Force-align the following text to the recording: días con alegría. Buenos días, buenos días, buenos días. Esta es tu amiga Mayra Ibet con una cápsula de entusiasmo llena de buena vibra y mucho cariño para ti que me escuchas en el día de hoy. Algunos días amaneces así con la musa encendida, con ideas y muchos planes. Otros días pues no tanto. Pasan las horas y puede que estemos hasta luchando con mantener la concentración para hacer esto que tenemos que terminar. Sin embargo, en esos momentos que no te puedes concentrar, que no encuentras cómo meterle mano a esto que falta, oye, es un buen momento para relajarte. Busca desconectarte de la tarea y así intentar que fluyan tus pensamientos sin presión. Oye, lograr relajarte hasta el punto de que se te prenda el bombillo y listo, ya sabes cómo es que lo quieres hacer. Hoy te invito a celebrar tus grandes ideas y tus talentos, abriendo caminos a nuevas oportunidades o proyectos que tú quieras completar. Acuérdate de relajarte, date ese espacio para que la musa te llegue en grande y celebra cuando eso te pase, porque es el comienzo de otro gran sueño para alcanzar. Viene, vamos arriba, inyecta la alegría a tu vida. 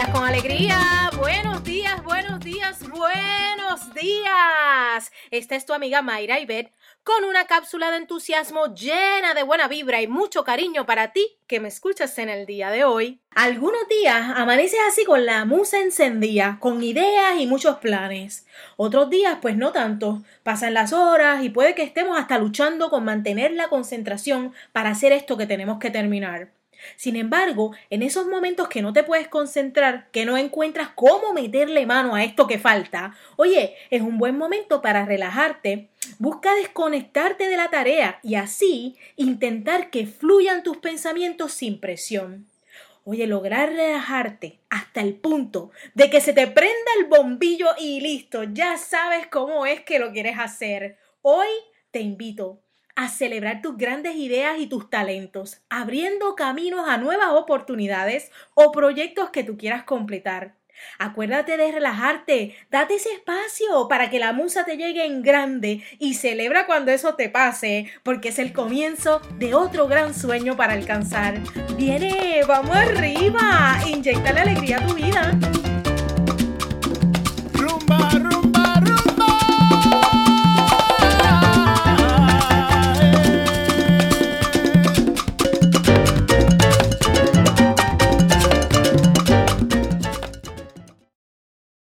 días 0.00 0.14
con 0.14 0.24
alegría. 0.24 1.10
Buenos 1.18 1.62
días, 1.62 2.02
buenos 2.02 2.40
días, 2.40 2.88
buenos 2.88 3.92
días. 3.92 5.12
Esta 5.30 5.56
es 5.56 5.66
tu 5.66 5.74
amiga 5.74 6.00
Mayra 6.00 6.40
Ibet 6.40 6.72
con 7.04 7.24
una 7.24 7.46
cápsula 7.46 7.90
de 7.90 7.98
entusiasmo 7.98 8.74
llena 8.74 9.34
de 9.34 9.42
buena 9.42 9.68
vibra 9.68 10.00
y 10.00 10.06
mucho 10.06 10.42
cariño 10.42 10.86
para 10.86 11.12
ti 11.12 11.36
que 11.46 11.60
me 11.60 11.68
escuchas 11.68 12.16
en 12.18 12.30
el 12.30 12.46
día 12.46 12.70
de 12.70 12.84
hoy. 12.84 13.20
Algunos 13.34 13.86
días 13.90 14.32
amaneces 14.36 14.80
así 14.88 15.04
con 15.04 15.26
la 15.26 15.44
musa 15.44 15.80
encendida, 15.80 16.56
con 16.60 16.82
ideas 16.82 17.38
y 17.38 17.46
muchos 17.46 17.76
planes. 17.76 18.46
Otros 18.78 19.10
días 19.10 19.36
pues 19.42 19.58
no 19.58 19.70
tanto. 19.70 20.22
Pasan 20.42 20.72
las 20.72 20.94
horas 20.94 21.44
y 21.44 21.50
puede 21.50 21.74
que 21.74 21.82
estemos 21.82 22.18
hasta 22.18 22.38
luchando 22.38 22.88
con 22.88 23.04
mantener 23.04 23.52
la 23.52 23.68
concentración 23.68 24.54
para 24.72 24.88
hacer 24.88 25.12
esto 25.12 25.36
que 25.36 25.46
tenemos 25.46 25.78
que 25.78 25.90
terminar. 25.90 26.59
Sin 26.96 27.16
embargo, 27.16 27.72
en 27.90 28.02
esos 28.02 28.26
momentos 28.26 28.68
que 28.68 28.82
no 28.82 28.92
te 28.92 29.02
puedes 29.02 29.28
concentrar, 29.28 30.10
que 30.10 30.24
no 30.24 30.36
encuentras 30.36 30.90
cómo 30.94 31.32
meterle 31.32 31.86
mano 31.86 32.14
a 32.14 32.24
esto 32.24 32.46
que 32.46 32.58
falta, 32.58 33.14
oye, 33.36 33.74
es 33.90 34.02
un 34.02 34.18
buen 34.18 34.36
momento 34.36 34.82
para 34.82 35.04
relajarte. 35.04 35.88
Busca 36.18 36.54
desconectarte 36.54 37.48
de 37.48 37.56
la 37.56 37.68
tarea 37.68 38.20
y 38.22 38.34
así 38.34 38.96
intentar 39.16 39.90
que 39.90 40.06
fluyan 40.06 40.62
tus 40.62 40.78
pensamientos 40.78 41.52
sin 41.52 41.80
presión. 41.80 42.46
Oye, 43.04 43.26
lograr 43.26 43.70
relajarte 43.70 44.58
hasta 44.68 45.00
el 45.00 45.14
punto 45.14 45.70
de 45.94 46.10
que 46.10 46.20
se 46.20 46.32
te 46.32 46.46
prenda 46.46 46.90
el 46.98 47.06
bombillo 47.06 47.68
y 47.78 48.00
listo, 48.00 48.44
ya 48.44 48.76
sabes 48.76 49.26
cómo 49.26 49.66
es 49.66 49.80
que 49.80 49.98
lo 49.98 50.12
quieres 50.12 50.38
hacer. 50.38 50.98
Hoy 51.22 51.48
te 51.90 52.00
invito 52.00 52.60
a 52.96 53.08
celebrar 53.08 53.62
tus 53.62 53.76
grandes 53.76 54.16
ideas 54.16 54.58
y 54.58 54.66
tus 54.66 54.90
talentos, 54.90 55.62
abriendo 55.68 56.34
caminos 56.34 56.88
a 56.88 56.98
nuevas 56.98 57.30
oportunidades 57.30 58.30
o 58.54 58.72
proyectos 58.72 59.30
que 59.30 59.44
tú 59.44 59.56
quieras 59.56 59.84
completar. 59.84 60.54
Acuérdate 60.98 61.56
de 61.56 61.72
relajarte, 61.72 62.56
date 62.70 62.94
ese 62.94 63.12
espacio 63.12 63.88
para 63.88 64.10
que 64.10 64.18
la 64.18 64.32
musa 64.32 64.64
te 64.64 64.76
llegue 64.76 65.04
en 65.04 65.22
grande 65.22 65.82
y 65.98 66.14
celebra 66.14 66.66
cuando 66.66 66.90
eso 66.90 67.14
te 67.14 67.28
pase, 67.28 67.90
porque 68.02 68.30
es 68.30 68.38
el 68.38 68.52
comienzo 68.52 69.20
de 69.38 69.54
otro 69.54 69.88
gran 69.88 70.14
sueño 70.14 70.56
para 70.56 70.74
alcanzar. 70.74 71.40
Viene, 71.76 72.40
vamos 72.46 72.76
arriba, 72.76 73.78
inyecta 73.86 74.32
la 74.32 74.42
alegría 74.42 74.78
a 74.78 74.86
tu 74.86 74.94
vida. 74.94 75.38